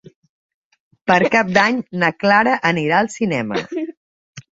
[1.11, 3.61] Per Cap d'Any na Clara anirà al cinema.